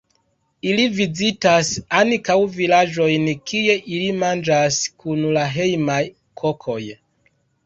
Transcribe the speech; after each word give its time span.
Ili 0.69 0.85
vizitas 0.99 1.69
ankaŭ 1.99 2.37
vilaĝojn 2.55 3.27
kie 3.51 3.77
ili 3.97 4.09
manĝas 4.25 4.81
kun 5.05 5.23
la 5.37 5.45
hejmaj 5.59 6.01
kokoj. 6.45 6.81